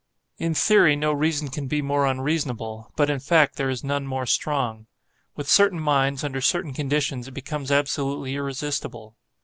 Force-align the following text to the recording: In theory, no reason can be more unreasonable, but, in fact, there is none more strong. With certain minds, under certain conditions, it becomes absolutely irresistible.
In 0.39 0.55
theory, 0.55 0.95
no 0.95 1.13
reason 1.13 1.49
can 1.49 1.67
be 1.67 1.79
more 1.79 2.07
unreasonable, 2.07 2.91
but, 2.95 3.11
in 3.11 3.19
fact, 3.19 3.55
there 3.57 3.69
is 3.69 3.83
none 3.83 4.07
more 4.07 4.25
strong. 4.25 4.87
With 5.35 5.47
certain 5.47 5.79
minds, 5.79 6.23
under 6.23 6.41
certain 6.41 6.73
conditions, 6.73 7.27
it 7.27 7.35
becomes 7.35 7.69
absolutely 7.69 8.33
irresistible. 8.33 9.15